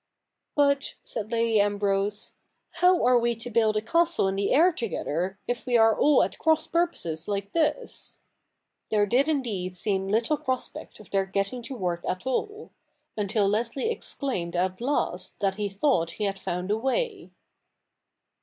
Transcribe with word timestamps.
'But,' 0.55 0.95
said 1.03 1.31
Lady 1.31 1.61
Ambrose,' 1.61 2.33
how 2.81 3.05
are 3.05 3.19
we 3.19 3.35
to 3.35 3.51
build 3.51 3.77
a 3.77 3.83
castle 3.83 4.27
in 4.27 4.35
the 4.35 4.51
air 4.51 4.71
together, 4.71 5.37
if 5.47 5.67
we 5.67 5.77
are 5.77 5.95
all 5.95 6.23
at 6.23 6.39
cross 6.39 6.65
purposes 6.65 7.27
like 7.27 7.53
this?' 7.53 8.17
no 8.91 8.95
THE 8.95 8.95
NEW 8.95 8.97
REPUBIJC 8.97 8.97
[ck. 8.97 8.97
ii 8.97 8.97
There 8.97 9.05
did 9.05 9.27
indeed 9.29 9.77
seem 9.77 10.07
little 10.07 10.37
prospect 10.37 10.99
of 10.99 11.11
their 11.11 11.27
getting 11.27 11.61
to 11.61 11.75
work 11.75 12.03
at 12.07 12.25
all; 12.25 12.71
until 13.15 13.47
Leslie 13.47 13.91
exclaimed 13.91 14.55
at 14.55 14.81
last 14.81 15.39
that 15.39 15.57
he 15.57 15.69
thought 15.69 16.13
he 16.17 16.23
had 16.23 16.39
found 16.39 16.71
a 16.71 16.77
way. 16.79 17.29